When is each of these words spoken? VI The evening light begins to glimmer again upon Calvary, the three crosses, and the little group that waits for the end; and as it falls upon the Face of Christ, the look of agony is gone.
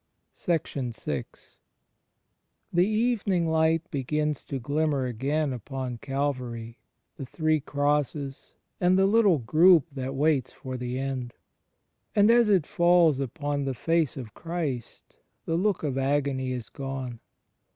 VI 0.35 0.61
The 2.73 2.87
evening 2.87 3.47
light 3.47 3.83
begins 3.91 4.43
to 4.45 4.57
glimmer 4.59 5.05
again 5.05 5.53
upon 5.53 5.99
Calvary, 5.99 6.79
the 7.17 7.25
three 7.27 7.59
crosses, 7.59 8.55
and 8.79 8.97
the 8.97 9.05
little 9.05 9.37
group 9.37 9.85
that 9.91 10.15
waits 10.15 10.51
for 10.51 10.75
the 10.75 10.97
end; 10.97 11.35
and 12.15 12.31
as 12.31 12.49
it 12.49 12.65
falls 12.65 13.19
upon 13.19 13.65
the 13.65 13.75
Face 13.75 14.17
of 14.17 14.33
Christ, 14.33 15.17
the 15.45 15.53
look 15.55 15.83
of 15.83 15.99
agony 15.99 16.51
is 16.51 16.69
gone. 16.69 17.19